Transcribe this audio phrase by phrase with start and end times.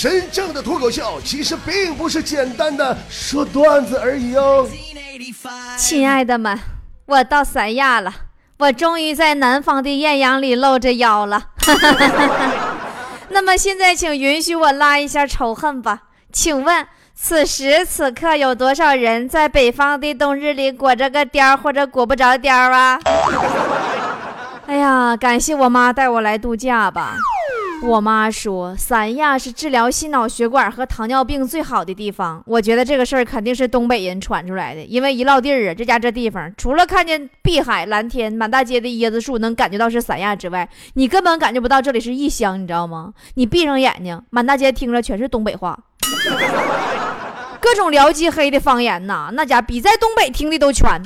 [0.00, 4.66] 真正的脱口秀其实并不是简单的说段子而已哦。
[5.76, 6.58] 亲爱的们，
[7.04, 8.10] 我到三亚了，
[8.60, 11.48] 我终于在南方的艳阳里露着腰了。
[13.28, 16.04] 那么现在，请允许我拉一下仇恨吧。
[16.32, 22.98] 请问，此时此刻有多少人在北方的冬日里裹着个貂或者裹不着貂啊？
[24.66, 27.18] 哎呀，感谢我妈带我来度假吧。
[27.82, 32.42] 我妈说三亚是治疗心脑血管和糖尿病最好的地方。
[32.46, 43.14] 我觉得这个事儿肯定是东北人传出来的，因为一落地儿啊，这家这地方除了看见碧海蓝天、满大街的椰子树能感觉到是三亚之外，你根本感觉不到这里是异乡，你知道吗？
[43.34, 45.78] 你闭上眼睛，满大街听着全是东北话，
[47.60, 51.02] 各种辽鸡黑的方言呐，那家比在东北听的都全。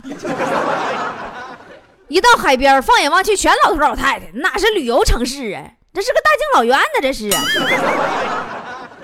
[2.08, 5.64] 一到海边，放眼望去全老头老太太，哪是旅游城市啊？
[5.94, 7.30] 这是个大敬老院呢，这是。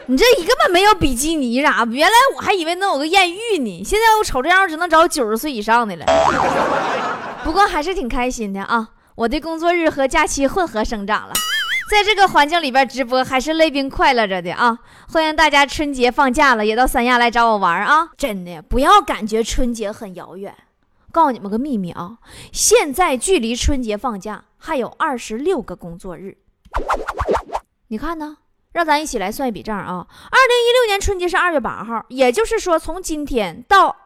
[0.07, 6.05] 你这根本没有比基尼啥，原来我还以为能有个艳遇呢，现在我瞅这样只能找九十岁以上的了。
[7.45, 11.33] 不过还是挺开心的啊，我的工作日和假期混合生长了，
[11.89, 14.77] 在这个环境里边直播还是累并快乐着的啊！
[15.13, 18.09] 欢迎大家春节放假了也到三亚来找我玩啊！
[18.17, 20.53] 真的不要感觉春节很遥远，
[21.13, 22.19] 告诉你们个秘密啊，
[22.51, 26.37] 现在距离春节放假还有二十六个工作日。
[27.89, 28.37] 你看呢？
[28.73, 30.07] 让咱一起来算一笔账啊！
[30.31, 33.97] 二零一六年春节是二月八号，也就是说，从今天到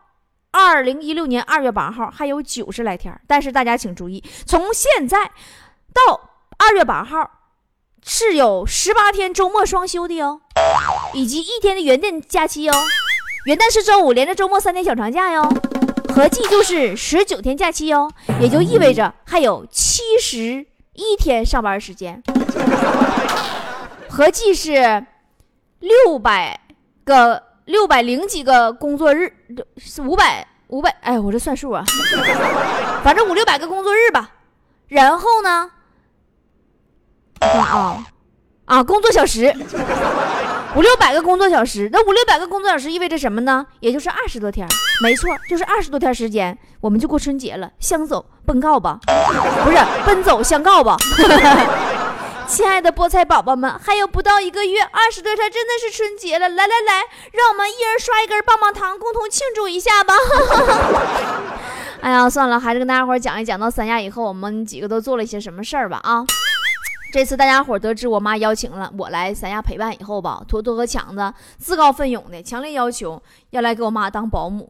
[0.52, 3.20] 二零一六年二月八号还有九十来天。
[3.26, 5.30] 但是大家请注意，从现在
[5.92, 7.30] 到二月八号
[8.02, 10.40] 是有十八天周末双休的哟，
[11.12, 12.72] 以及一天的元旦假期哟。
[13.44, 15.42] 元旦是周五，连着周末三天小长假哟，
[16.14, 22.22] 合计就是十九天假期哟，也就意味着还有七十一天上班时间。
[24.08, 25.04] 合计是
[25.80, 26.60] 六百
[27.04, 29.32] 个六百零几个工作日，
[29.76, 31.84] 是五百五百，哎，我这算数啊，
[33.02, 34.30] 反正五六百个工作日吧。
[34.86, 35.70] 然后呢，
[37.40, 38.06] 啊
[38.66, 39.52] 啊，工作小时
[40.76, 43.66] 五六百个工作小时，那五六百个工作小时意味着什么呢？
[43.80, 44.68] 也就是二十多天，
[45.02, 47.70] 没错，就是二十多天时间，我们就过春节了。
[47.80, 49.00] 相走奔告吧，
[49.64, 50.96] 不是奔走相告吧。
[52.46, 56.48] 亲爱的菠菜宝宝们，还有不到一个月，二十多天真的是春节了。
[56.48, 60.14] 来来来，让我们一人刷一根棒棒糖，共同庆祝一下吧。
[62.00, 65.98] 哎呀，算了，还是跟大家伙讲一讲到三亚以后，我们几个都做了一些什么事儿吧。
[66.02, 66.24] 啊，
[67.12, 74.68] 这次大家伙得知我妈邀请了我来三亚陪伴以后吧，坨坨和强子自告奋勇的强烈要求要来给我妈当保姆，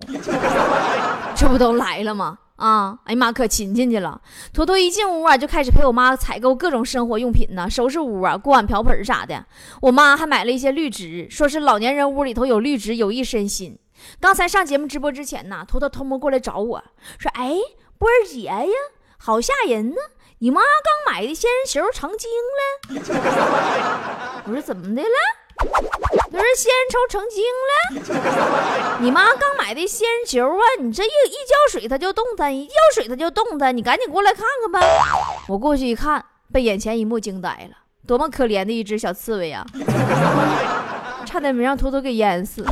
[1.34, 2.39] 这不都来了吗？
[2.56, 4.20] 啊，哎呀妈，可亲亲去了。
[4.53, 9.44] 坨坨一进屋啊，就开始陪我妈采购各种生活用品呢，收拾屋啊，锅碗瓢盆啥的。
[9.82, 13.78] 我妈还买了一些绿植，说是老年人屋里头有绿植有益身心。
[14.20, 16.84] 刚才上节目直播之前呢，坨坨偷摸过来找我
[17.19, 17.56] 说：“哎，
[17.98, 18.66] 波儿姐呀，
[19.19, 19.97] 好吓人呢，
[20.38, 22.31] 你妈刚买的仙人球成精
[22.94, 23.03] 了。
[24.47, 25.09] ”我说：“怎么的了？”
[26.37, 28.99] 不是仙人球成精了？
[29.00, 30.62] 你妈刚买的仙人球啊！
[30.81, 34.81] 你这一一浇水它就动弹，一浇水它就动弹，你赶紧过来看看吧。
[35.47, 39.65] 我过去一看，被眼前一幕惊呆了，多么可怜的一只小刺猬呀！
[41.25, 42.65] 差点没让坨坨给淹死。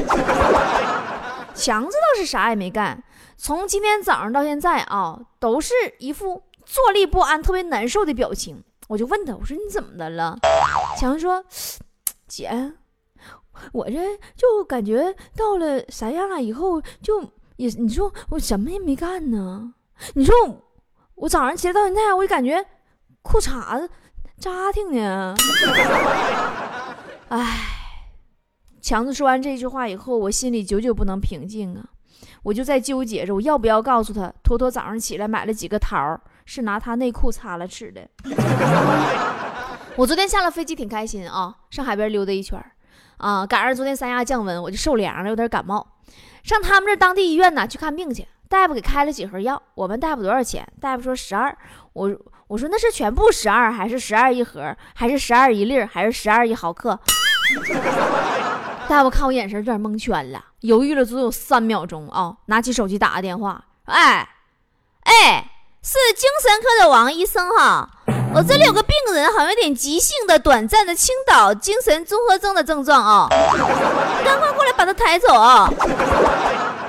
[1.55, 3.01] 强子倒是啥也没干，
[3.37, 8.65] 从今天早上到现在啊，都是一副坐立不安、特别难受的表情。
[8.89, 10.37] 我就问他，我说你怎么的了？
[10.99, 11.45] 强子说。
[12.27, 12.73] 姐，
[13.73, 17.21] 我这就感觉到了三亚以后，就
[17.57, 19.75] 也你说我什么也没干呢。
[20.15, 20.35] 你说
[21.15, 22.65] 我早上起来到现在，我就感觉
[23.23, 23.91] 裤衩子
[24.39, 25.35] 扎挺呢。
[27.29, 27.59] 哎，
[28.81, 31.85] 强子说完这句话以后，我心里久久不能平静啊。
[32.43, 38.01] 我就在纠结着，我要不要告诉他，坨坨早上起来买了几个桃，是拿他内裤擦了吃的。
[39.95, 42.61] 我昨天下了飞机挺开心啊，上海边溜达一圈
[43.23, 45.87] 啊，赶上昨天三亚降温，我就受凉了，有点感冒，
[46.43, 51.57] 上他们这当地医院呢去看病去，大夫给开了几盒药，我问大夫多少钱，大夫说十二，
[51.93, 52.11] 我
[52.49, 56.99] 我说那是全部十二，还是十二一盒，还是十二一粒，还是十二一毫克？
[58.89, 64.29] 大夫看我眼神有点蒙圈了，犹豫了足有三秒钟啊，拿起手机打个电话，哎
[65.05, 65.51] 哎，
[65.81, 67.89] 是精神科的王医生哈。
[68.35, 73.29] 我这里有个病人，好像有点急性的、短暂的倾倒精神综合症的症状啊！
[74.25, 75.69] 赶快过来把他抬走啊！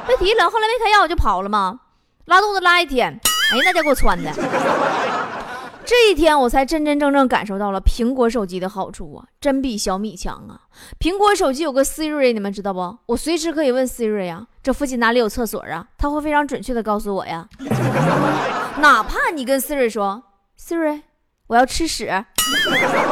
[0.08, 1.80] 别提了，后来没开药我就跑了吗？
[2.26, 3.12] 拉肚子拉一天，
[3.54, 4.32] 哎，那家给我穿的。
[4.34, 4.42] 这
[5.94, 10.56] 这一天我才真真正正感受到了苹果手机的好处啊，真比小米强啊！
[10.98, 12.98] 苹果手机有个 Siri，你们知道不？
[13.08, 15.86] 我随时可以问 Siri 呀，这附近哪里有厕所啊？
[15.98, 17.46] 他会非常准确的告诉我呀。
[18.80, 20.24] 哪怕你跟 Siri 说
[20.58, 21.02] ，Siri，
[21.48, 22.08] 我要吃屎，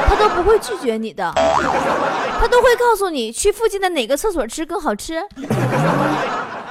[0.08, 5.22] 他都不会拒绝你的，他都会告诉你去附近的哪个厕所吃更好吃。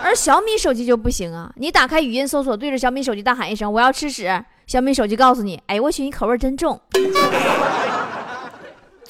[0.03, 1.53] 而小米手机就不行啊！
[1.57, 6.81] 你打开语音搜索，对着小米手机大喊一声“我要吃屎”，小米手机告诉你：“哎，我去，你口味真重。”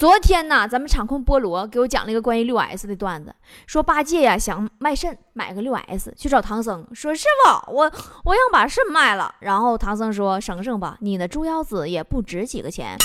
[0.00, 3.34] 昨天呢，咱们场控菠萝给我讲了一个关于六 S 的段子，
[3.66, 7.92] 说八戒呀想卖肾，买个六 S，去找唐僧说：“师傅，我
[8.24, 12.96] 我要把肾卖了。”然后唐僧说：“省省吧，你的猪腰子也不值几个钱。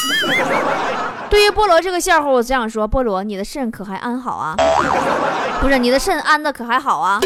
[1.30, 4.56] ”对于菠萝这个笑话，我只想说：菠萝，你的肾可还安好啊？
[5.60, 7.20] 不是，你的肾安的可还好啊？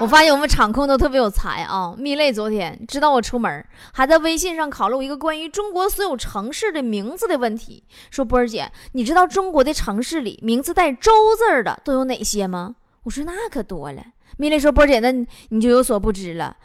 [0.00, 1.94] 我发现我们场控都特别有才啊！
[1.98, 3.62] 蜜泪昨天知道我出门，
[3.92, 7.84] 还在微信上考了我一个关于中国所有城市的名字的问题。
[8.10, 12.76] 说波儿姐，你知道中国的城市里名字带“周”字的都有哪些吗？
[13.02, 14.02] 我说那可多了。
[14.38, 15.12] 蜜泪说波儿姐，那
[15.50, 16.56] 你就有所不知了。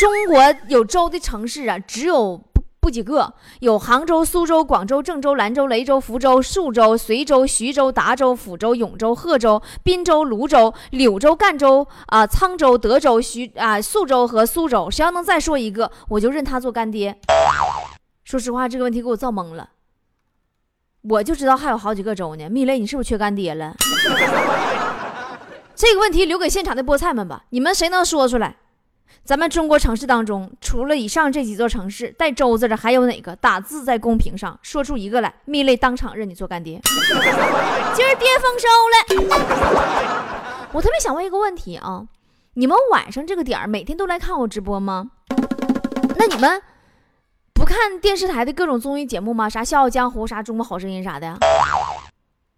[0.00, 2.42] 中国有“周”的城市啊，只有。
[2.82, 14.90] 不几个，有杭州、苏州、广州、郑州、兰州、雷州、福州、宿州、随州、徐州、达州、抚州、永州、贺州、滨州、泸州、柳州、赣州啊、沧州、德州、徐啊、宿州和苏州。
[14.90, 17.16] 谁要能再说一个，我就认他做干爹。
[18.24, 19.68] 说实话，这个问题给我造懵了。
[21.02, 22.50] 我就知道还有好几个州呢。
[22.50, 23.76] 蜜雷，你是不是缺干爹了？
[25.76, 28.56] 这个问题留给现场的菠菜们吧，你们谁能说出来？
[29.24, 33.36] 咱们中国城市当中，除了以上这几座城市带“周”字的，还有哪个？
[33.36, 36.80] 打字在公屏上说出一个来，蜜类当场认你做干爹。
[37.94, 38.96] 今儿爹丰收了。
[40.72, 42.04] 我特别想问一个问题啊，
[42.54, 45.10] 你们晚上这个点儿每天都来看我直播吗？
[46.18, 46.60] 那你们
[47.54, 49.48] 不看电视台的各种综艺节目吗？
[49.48, 51.38] 啥《笑傲江湖》、啥《中国好声音》啥的呀？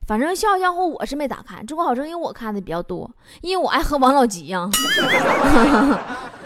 [0.07, 3.11] 反正《笑傲江湖》我是没咋看，《中国好声音》我看的比较多，
[3.43, 4.67] 因为我爱喝王老吉呀。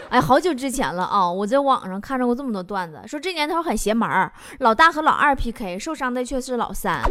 [0.09, 1.29] 哎，好久之前了啊！
[1.31, 7.01] 我在网上看着过这么多段子，说这年头很邪门儿，老大和老二 PK，受伤的却是老三。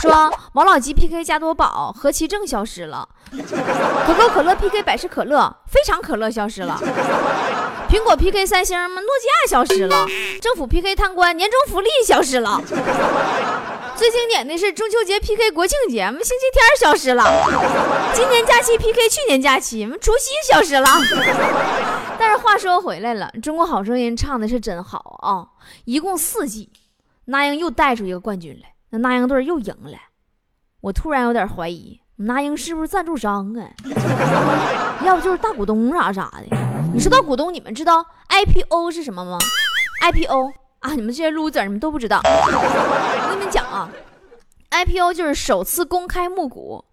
[0.00, 6.76] 说王老吉 PK 加多宝，何其正消失了；可口可乐 PK 百事可乐，非常可乐消失了；
[7.88, 10.04] 苹果 PK 三星，诺基亚消失了；
[10.40, 12.60] 政府 PK 贪官，年终福利消失了。
[13.98, 17.24] 最经典的是中秋节 PK 国庆节，我们星期天消失了；
[18.14, 20.86] 今年假期 PK 去年假期，我们除夕消失了。
[22.16, 25.44] 但是话说回来了，《中国好声音》唱的是真好啊！
[25.84, 26.70] 一共四季，
[27.24, 29.98] 那英又带出一个冠军来，那那英队又赢了。
[30.80, 33.66] 我突然有点怀疑，那英是不是赞助商啊？
[35.04, 36.56] 要不就是大股东啥啥的。
[36.94, 39.38] 你说到股东，你们知道 IPO 是什么吗
[40.02, 42.20] ？IPO 啊，你们这些 loser 你们都不知道。
[42.24, 43.90] 我跟你们讲啊
[44.70, 46.84] ，IPO 就是首次公开募股。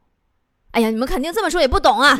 [0.72, 2.20] 哎呀，你们肯定这么说也不懂啊！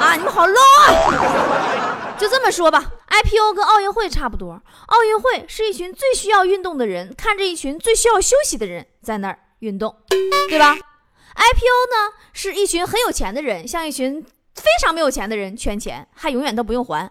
[0.00, 2.14] 啊，你们好 low 啊！
[2.18, 4.62] 就这么说吧，IPO 跟奥运会差不多。
[4.86, 9.94] 奥运会是一群最需要运动的人看着一群最需要休息的人在那儿运动，
[10.48, 17.10] 对吧？IPO 呢是一群很有钱的人向一群非常没有钱的人圈钱，还永远都不用还。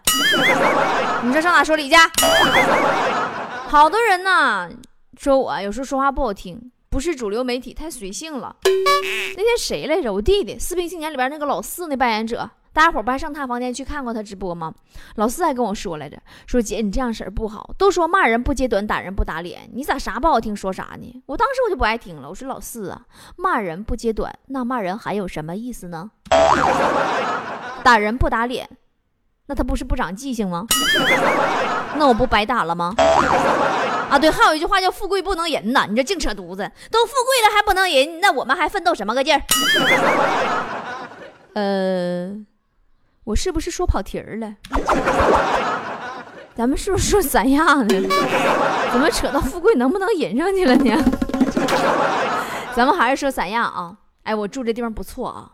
[1.22, 1.94] 你这上哪说理去？
[3.68, 4.70] 好多人呢
[5.16, 6.72] 说我有时候说话不好听。
[6.90, 8.56] 不是主流媒体太随性了。
[8.64, 10.10] 那天谁来着？
[10.10, 14.72] 我弟弟《四平青年》里边那个老四那扮演者，大家伙不还上他房间去看过他直播吗？
[15.16, 21.22] 老四还跟我说来着，说姐你这样式儿不好，都说骂人不揭短，打人不打脸，你咋啥不好听说啥呢？
[21.26, 23.02] 我当时我就不爱听了，我说老四啊，
[23.36, 26.10] 骂人不揭短，那骂人还有什么意思呢？
[27.84, 28.66] 打人不打脸，
[29.44, 30.66] 那他不是不长记性吗？
[31.98, 32.94] 那我不白打了吗？
[34.10, 39.42] 啊，对，还有一句话叫“富贵不能淫”呢，你这净扯犊子，都富贵了还不能淫，那我们还奋斗什么个劲儿？
[41.54, 42.30] 呃，
[43.24, 44.54] 我是不是说跑题儿了？
[46.54, 47.88] 咱们是不是说三亚呢？
[48.90, 51.04] 怎么扯到富贵能不能淫上去了呢？
[52.74, 53.96] 咱们还是说三亚啊。
[54.22, 55.50] 哎，我住这地方不错啊，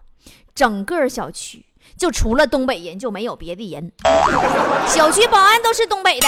[0.54, 1.64] 整个小区
[1.96, 3.92] 就除了东北人就没有别的人，
[4.88, 6.26] 小区保安都是东北的。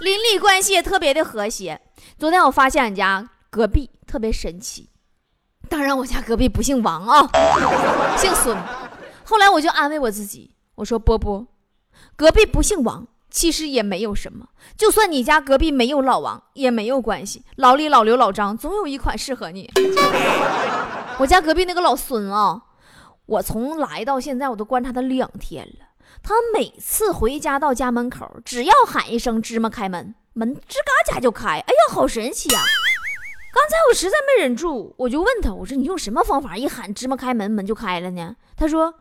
[0.00, 1.80] 邻里关系也特别的和谐。
[2.18, 4.90] 昨天我发现俺家隔壁特别神奇，
[5.68, 7.28] 当然我家隔壁不姓王啊，
[8.16, 8.56] 姓孙。
[9.24, 11.46] 后来我就安慰我自己，我说波波，
[12.16, 14.48] 隔壁不姓王，其实也没有什么。
[14.76, 19.70] 就算你家隔壁没有老王也没有关系，老李、老刘、老张总有一款适合你。
[21.18, 22.60] 我家隔壁那个老孙啊，
[23.26, 25.86] 我从来到现在我都观察他两天了。
[26.22, 32.60] 他每次回家到家门口，只要喊一声“芝麻开门”，门吱嘎家就开，哎呀，好神奇呀！
[33.52, 38.36] 刚才我实在没忍住，我就问他，我说你用什么方法一喊芝麻开门，门就开了呢？
[38.56, 38.94] 他说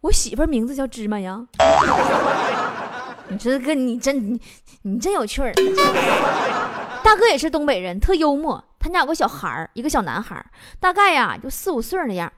[0.00, 1.46] 我媳妇名字叫芝麻呀。
[3.28, 4.40] 你这个你真你
[4.82, 5.52] 你真有趣儿。
[7.02, 8.62] 大哥也是东北人，特幽默。
[8.78, 10.44] 他家有个小孩儿，一个小男孩，
[10.80, 12.32] 大概呀就四五岁那样。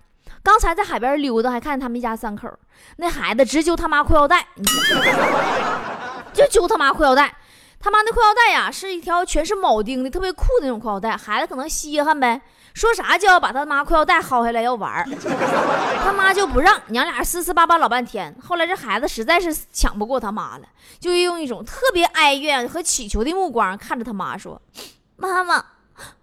[0.44, 2.46] 刚才在海边溜达，还看见他们一家三口。
[2.98, 4.46] 那孩子直揪他妈裤腰带，
[6.34, 7.34] 就揪他妈裤腰带。
[7.80, 11.16] 他妈那裤腰带呀，是一条全是铆钉的，特别酷的那种裤腰带。
[11.16, 12.42] 孩子可能稀罕呗，
[12.74, 15.08] 说啥就要把他妈裤腰带薅下来要玩儿
[16.04, 18.36] 他妈就不让，娘俩撕撕巴巴老半天。
[18.42, 20.64] 后来这孩子实在是抢不过他妈了，
[21.00, 24.60] 就用一种特别哀怨和乞求的目光看着他妈说
[25.16, 25.64] ：“妈妈，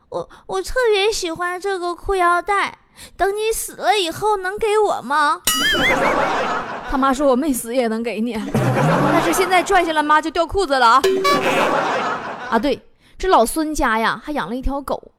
[0.09, 2.77] 我我特别喜欢这个裤腰带。”
[3.17, 5.41] 等你死了以后能给我吗？
[6.91, 11.01] 他妈说我没死也能给你， 但是现在拽下来妈就掉裤子了啊！
[12.51, 12.81] 啊，对，
[13.17, 15.11] 这老孙家呀还养了一条狗。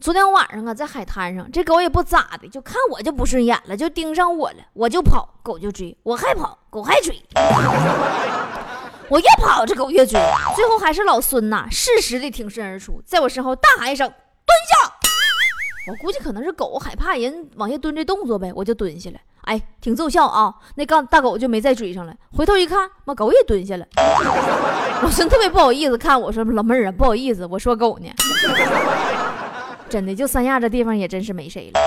[0.00, 7.22] 昨天晚上啊在海滩上，这狗也不咋的，就看我就不顺眼了，就盯上我了，我就跑，狗就追，我还跑，狗还追，
[9.08, 10.20] 我越跑这狗越追，
[10.54, 14.08] 最后还是老孙呐适时的挺身而出，在我身后大喊一声
[14.46, 14.93] ：“蹲下！”
[15.86, 19.18] 我估计可能是狗害怕人往下蹲这动作呗，我就蹲下了。
[19.42, 20.54] 哎，挺奏效啊！
[20.76, 22.16] 那刚大狗就没再追上来。
[22.32, 23.86] 回头一看，妈狗也蹲下了。
[25.02, 28.08] 老孙特别不好意思，看我说老妹儿啊，不好意思，我说狗呢。
[29.90, 31.80] 真的，就三亚这地方也真是没谁了。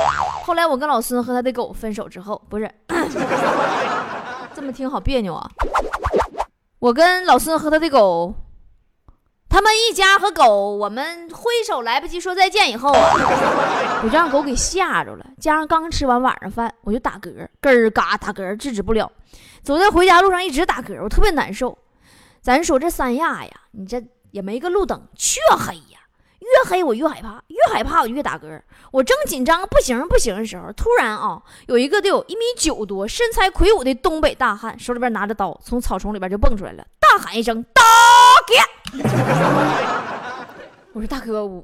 [0.46, 2.70] 后来我跟老孙和他的狗分手之后，不是
[4.54, 5.50] 这么听好别扭啊。
[6.77, 8.36] 我跟老孙和他的狗。
[9.50, 13.13] 他们一家和狗，我们挥手来不及说再见以后啊，
[14.04, 15.25] 我就让狗给吓着了。
[15.39, 19.12] 加上刚吃完晚上饭，我就打嗝，咯儿嘎打嗝，制止不了。
[19.63, 21.77] 走在回家路上一直打嗝，我特别难受。
[22.42, 26.00] 咱说这三亚呀，你这也没个路灯，黢黑呀，
[26.39, 28.62] 越黑我越害怕，越害怕我越打嗝。
[28.92, 37.82] 我正紧张不行不行的时候，突然啊，有一个得有一米九多、身材魁梧的东北大汉，手里边拿着刀，从草丛里边就蹦出来了，大喊一声：“刀
[38.48, 38.54] 给！”
[40.94, 41.63] 我说大哥，我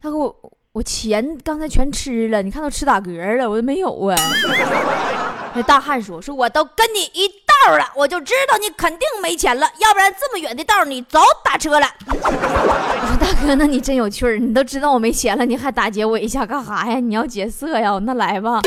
[0.00, 0.36] 大哥我
[0.72, 4.14] 我钱刚才全吃了，你看都吃打嗝了，我都没有啊。
[5.54, 11.86] 那大汉说说我都跟你一道了，我就知道你肯定没钱了，要不然这么远的道你早打车了。
[12.06, 17.00] 我说大哥，那你真有趣儿，你都知道我没钱了，你还打劫我一下干啥呀？
[17.00, 17.98] 你要劫色呀？
[18.04, 18.60] 那来吧。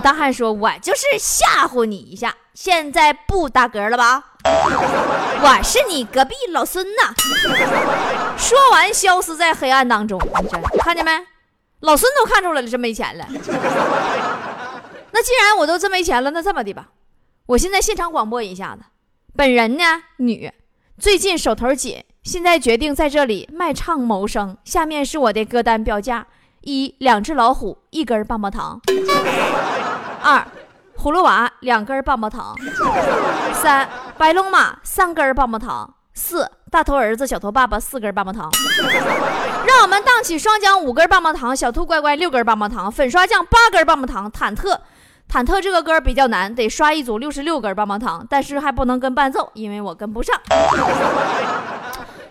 [0.00, 4.22] 大汉说，我就是吓唬你一下，现在不打嗝了吧？
[4.44, 7.14] 我是你隔壁老孙呐！
[8.38, 10.20] 说完，消失在黑暗当中。
[10.20, 11.10] 你这看见没？
[11.80, 13.26] 老孙都看出来了，真没钱了。
[15.10, 16.88] 那既然我都真没钱了，那这么的吧，
[17.46, 18.82] 我现在现场广播一下子。
[19.34, 20.52] 本人呢，女，
[20.98, 24.56] 最近手头紧，现在决定在这里卖唱谋生。
[24.64, 26.26] 下面是我的歌单标价：
[26.62, 28.80] 一、两只老虎，一根棒棒糖；
[30.26, 30.46] 二。
[30.98, 32.56] 葫芦娃两根棒棒糖，
[33.52, 38.50] 三白龙马三根棒棒糖，四大头儿子小头爸爸四根棒棒糖，
[39.66, 44.78] 让我们荡起双桨五根棒棒糖，小兔乖乖六根棒棒糖，粉刷匠八根棒棒糖，忐忑
[45.30, 50.34] 忐忑这个歌比较难，得刷一组六十六根棒棒糖，但是还不能跟伴奏，因为我跟不上。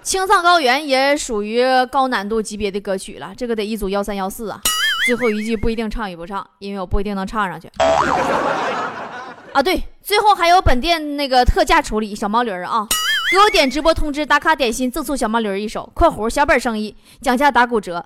[0.02, 4.60] 青藏高原也属于高难度级别的歌曲了，这个得一组幺三幺四啊。
[5.06, 7.70] 最后一句不一定唱与不唱，因为我不一定能唱上去。
[9.54, 12.88] 啊，对，最后还有本店那个特价处理小毛驴儿啊，
[13.32, 18.04] 给我点直播通知打卡点心赠送小毛驴儿一首（括弧小本生意，讲价打骨折），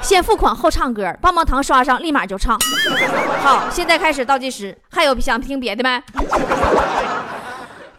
[0.00, 2.58] 先付款后唱歌，棒棒糖刷上立马就唱。
[3.42, 6.02] 好，现在开始倒计时，还有想听别的没？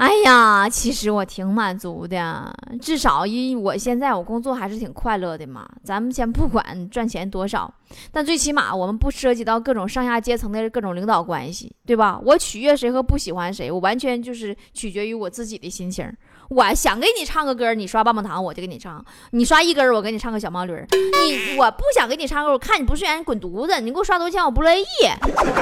[0.01, 5.69] 哎呀，其实我挺满足的，至少因我现在我工作还是挺快乐的嘛。
[5.83, 7.71] 咱们先不管赚钱多少，
[8.11, 12.19] 但最起码我们不涉及到各种上下阶层的各种领导关系，对吧？
[12.25, 16.11] 我取悦谁和不喜欢谁，我完全就是取决于我自己的心情。
[16.51, 18.99] 我想给你唱个歌，你刷棒棒糖我就给你唱；
[19.31, 20.85] 你刷一根，我给你唱个小毛驴。
[20.91, 23.79] 你我不想给你唱歌，我看你不顺眼，你滚犊子！
[23.79, 24.85] 你给我刷多少钱，我不乐意，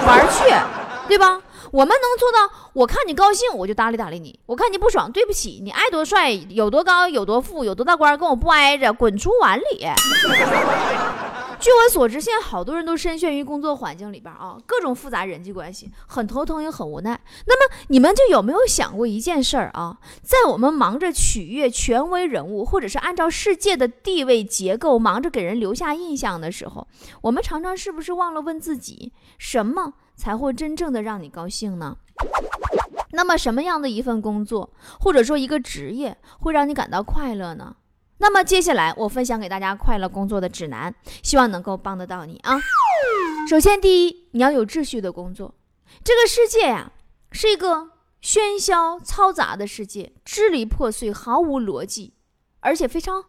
[0.07, 0.51] 玩去，
[1.07, 1.39] 对吧？
[1.71, 9.87] 我们能做到，我看你高兴，我就搭理搭理你；我看你不爽，对不起，你爱多帅，有多高，有多富，有多大官，跟我不挨着，滚出碗里。
[11.59, 17.19] 据我所知，现在好多人都深陷于工作环境里边啊，各种复杂人际关系，很头疼也很无奈。
[17.47, 19.97] 那么你们就有没有想过一件事儿啊？
[20.23, 26.87] 在我们忙着取悦权威人物，或者是按照世界的地位结构忙着给人留下印象的时候，
[27.21, 31.97] 我们常常是不是忘了问自己，什么才会真正的让你高兴呢？
[33.11, 37.75] 那么，什么样的一份工作，或者说一个职业，会让你感到快乐呢？
[38.21, 42.59] 那么，接下来我分享给大家快乐工作的指南，希望能够帮得到你啊。
[43.49, 45.55] 首先，第一，你要有秩序的工作。
[46.03, 46.91] 这个世界呀，
[47.31, 52.13] 是一个喧嚣嘈杂的世界，支离破碎，毫无逻辑，
[52.59, 53.23] 而且非常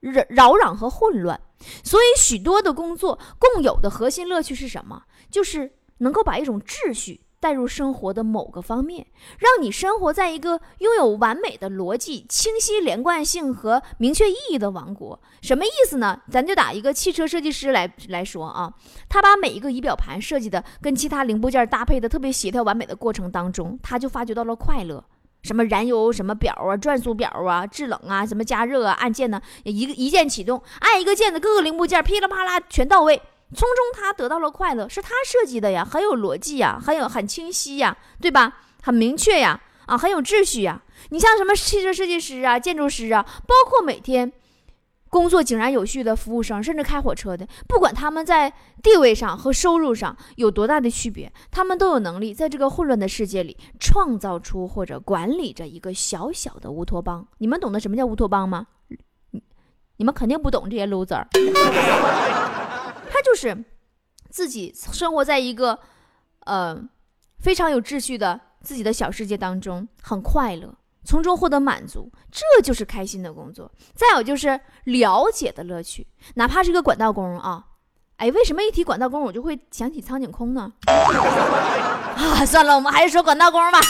[0.00, 1.40] 扰扰攘和混乱。
[1.82, 5.04] 所以，许多的工作共有的核心乐趣是什么？
[5.30, 7.23] 就是能够把一种秩序。
[7.44, 9.06] 带入生活的某个方面，
[9.38, 15.20] 让你生活在一个拥有完美的逻辑、清晰连贯性和明确意义的王国。
[15.42, 16.18] 什么意思呢？
[16.30, 18.72] 咱就打一个汽车设计师来来说啊，
[19.10, 25.04] 他把每一个仪表盘设计的跟其他零部件搭配的特别协调完美的过程当中，他就发觉到了快乐。
[25.42, 33.20] 什么燃油什么表啊、转速表啊、制冷啊、什么加热啊、按键呢，一个一键启动，按一个键子，各个零部件噼里啪啦全到位。
[33.54, 38.58] 从中他得到了快乐，是他设计的呀，很有逻辑呀，很有很清晰呀，对吧？
[38.82, 40.82] 很明确呀，啊，很有秩序呀。
[41.10, 44.32] 你像什么汽车设计师啊、建筑师啊，包括每天
[45.08, 57.26] 工作井然有序的服务生，甚至开火车的，不管他们在地位上和收入上有多大的区别，他们都有能力在这个混乱的世界里创造出或者管理着一个小小的乌托邦。
[57.38, 58.66] 你们懂得什么叫乌托邦吗？
[59.96, 61.24] 你们肯定不懂这些 loser。
[63.24, 63.64] 就是
[64.30, 65.78] 自己生活在一个
[66.40, 66.78] 呃
[67.38, 73.72] 非常有秩序的自己的小世界当中，很快乐，从中获得满足，这就是开心的工作。
[73.94, 77.64] 再有就是了解的乐趣，哪怕是一个管道工啊，
[78.18, 80.72] 哎，为什么一提管道工我就会想起苍井空呢？
[80.86, 83.80] 啊，算了，我们还是说管道工吧。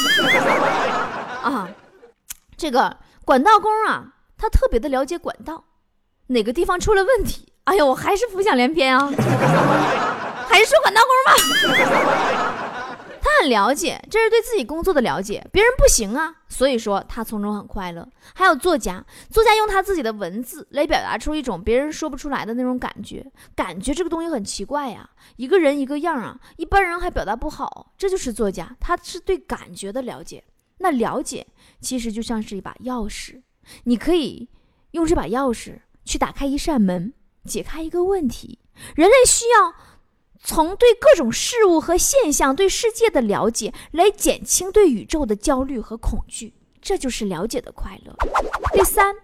[1.42, 1.68] 啊，
[2.56, 5.64] 这个管道工啊，他特别的了解管道，
[6.28, 7.52] 哪个地方出了问题。
[7.64, 9.06] 哎呦，我还是浮想联翩啊，
[10.46, 12.60] 还是说管道工吧。
[13.22, 15.42] 他很了解，这是对自己工作的了解。
[15.50, 18.06] 别人不行啊，所以说他从中很快乐。
[18.34, 23.24] 还有作家，作家用他自己的文字来表达出一种别人说不出来的那种感觉。
[23.56, 27.94] 感觉这个东西很奇怪呀，一个人一个样啊，一般人还表达不好。
[27.96, 30.44] 这就是作家，他是对感觉的了解。
[30.78, 31.46] 那了解
[31.80, 33.40] 其实就像是一把钥匙，
[33.84, 34.50] 你可以
[34.90, 37.14] 用这把钥匙去打开一扇门。
[37.44, 38.58] 解开一个问题，
[38.94, 39.74] 人类需要
[40.42, 48.14] 从对各种事物和现象、对世界的了解，来减轻对宇宙的焦虑和恐惧，这就是了解的快乐。
[48.72, 49.14] 第三，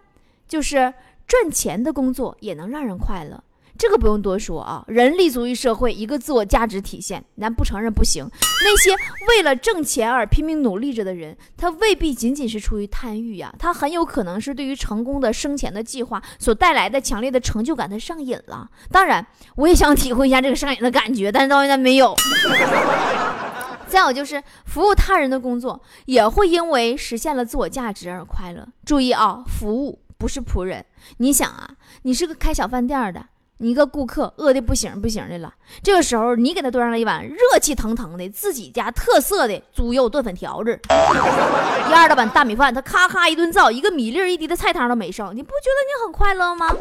[0.46, 0.92] 就是
[1.26, 3.42] 赚钱的工作也能让人快乐。
[3.80, 8.28] 这个不用多说啊，人立足于社会，一个自我价值体现，咱不承认不行。
[8.62, 8.90] 那些
[9.26, 18.68] 为了挣钱而拼命努力着的人，他未必仅仅是出于贪欲呀，他很有可能是对于成功的生前的计划所带来的强烈的成就感，他上瘾了。
[18.90, 22.14] 当然，我也想体会一下这个上瘾的感觉，但是到现在没有。
[23.88, 28.68] 再有就是服务他人的工作，也会因为实现了自我价值而快乐。
[28.84, 30.84] 注意啊，服务不是仆人。
[31.16, 31.70] 你想啊，
[32.02, 33.24] 你是个开小饭店的。
[33.62, 46.74] 你一个顾客饿的不行不行的了，这个时候你给他端上来一碗热气腾腾的自己家特色的猪肉炖粉条子， 第二大碗大米饭，他咔咔一顿造，一个米粒一滴的菜汤都没剩，你不觉得你很快乐吗？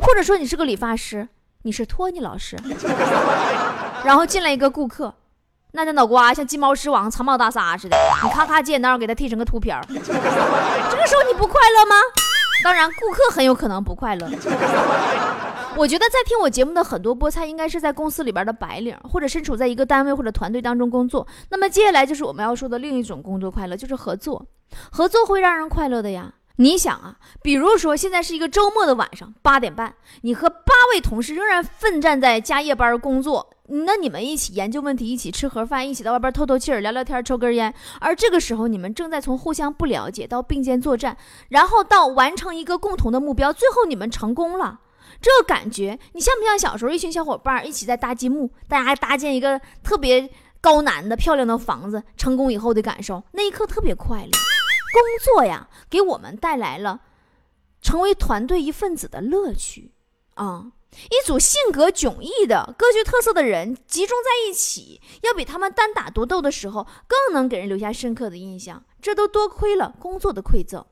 [0.00, 1.28] 或者说你是个理发师，
[1.64, 2.56] 你是托尼老师，
[4.02, 5.12] 然后进来一个顾客，
[5.72, 11.94] 那家脑瓜像金毛狮王藏宝大厦似的，你咔咔剪刀给他剃成个秃瓢， 这个时候你不快乐吗？
[12.64, 14.26] 当然，顾客很有可能不快乐。
[15.76, 21.26] 我觉得在听我节目的很多菠菜，应该是在公司里边的白领，或者身处在一个单位或者团队当中工作。
[21.50, 24.46] 那么接下来就是我们要说的另一种工作快乐，就是合作。
[24.90, 26.32] 合作会让人快乐的呀。
[26.58, 37.74] 你想啊，比如说现在是一个周末的晚上，八点半，你和八位同事仍然奋战在加夜班工作，那你们一起研究问题，一起吃盒饭，一起到外边透透气儿、聊聊天、抽根烟。
[38.00, 41.18] 而这个时候，你们正在从互相不了解到并肩作战，
[41.50, 44.80] 然后到完成一个共同的目标，最后你们成功了。
[45.20, 54.30] 这个感觉，你像不像小时候一群小伙伴一起在搭积木，大家搭建一个特别高难的漂亮的房子，成功以后的感受，那一刻特别快乐。
[54.92, 57.00] 工作呀，给我们带来了
[57.82, 59.92] 成为团队一份子的乐趣
[60.34, 60.72] 啊！
[61.10, 68.82] 一组性格迥异的、各具特色的人集中在一起，要比他们单打独斗的时候更能给人留下深刻的印象。
[69.02, 70.82] 这都多亏了工作的馈赠。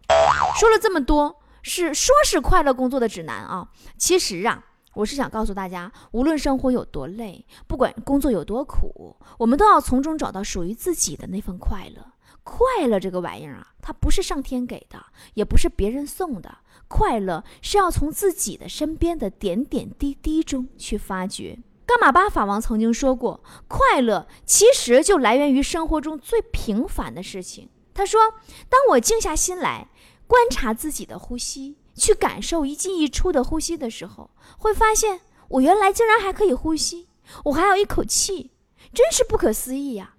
[0.58, 1.40] 说了这么多。
[1.64, 12.12] 是说是快乐工作的指南啊，其实啊，我是想告诉大家，无论生活有多累，不管工作有多苦，我们都要从中找到属于自己的那份快乐。
[12.42, 21.58] 快乐这个玩意儿啊，它不是上天给的，也不是别人送的，快乐是要从自己的身边的点点滴滴中去发掘。
[21.86, 27.70] 伽马巴法王曾经说过，快乐其实就来源于生活中最平凡的事情。
[27.94, 28.20] 他说
[28.68, 29.86] ：“当我静下心来
[30.26, 37.08] 观察自己的呼吸，去感受一进一出的呼吸的时候，会发现我原来竟然还可以呼吸，
[37.44, 38.52] 我还有一口气，
[38.92, 40.14] 真是不可思议呀！”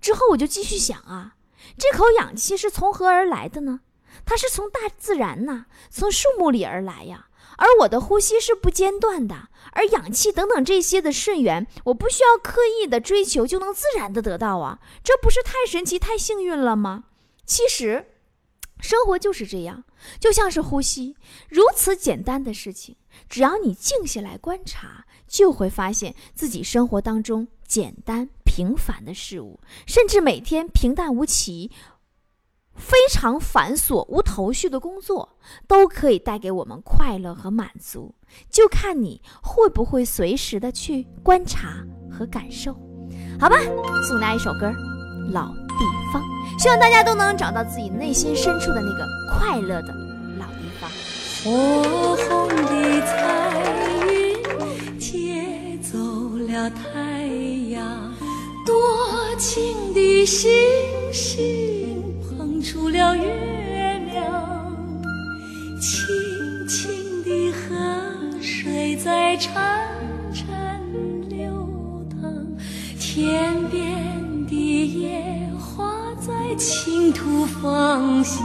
[0.00, 1.36] 之后我就继续想啊，
[1.76, 3.80] 这口氧气是从何而来的呢？
[4.24, 7.26] 它是从大自然呐，从树木里而来呀。
[7.56, 17.04] 而我的呼吸是不间断的，而氧气等等这些的顺源，我不需要刻意的追求就能自然的得到啊，这不是太神奇、太幸运了吗？
[17.44, 18.09] 其实，
[18.80, 19.84] 生活就是这样，
[20.18, 21.16] 就像是呼吸，
[21.48, 22.96] 如此简单的事情，
[23.28, 31.70] 只要你静下来观察，就会发现自己生活当中简单平凡的事物，甚至每天平淡无奇。
[32.76, 38.14] 非常繁琐无头绪的工作，都可以带给我们快乐和满足，
[38.48, 42.72] 就看你会不会随时的去观察和感受，
[43.38, 43.58] 好吧？
[44.08, 44.68] 送大家一首歌，
[45.30, 46.22] 《老地方》，
[46.62, 49.94] 希望大家都能找到自己内心深处的那个快乐的
[50.38, 50.88] 老地方。
[51.42, 53.12] 火红的彩
[54.06, 55.44] 云接
[55.82, 55.98] 走
[56.46, 57.26] 了太
[57.70, 58.14] 阳，
[58.64, 58.74] 多
[59.36, 60.48] 情的星
[61.12, 62.60] 星捧。
[62.62, 63.24] 出了月
[64.12, 64.22] 亮，
[65.80, 66.90] 清清
[67.24, 67.74] 的河
[68.42, 69.50] 水在潺
[70.32, 70.44] 潺
[71.30, 72.20] 流淌，
[72.98, 75.49] 天边的野花
[76.30, 78.40] 在倾吐芳香。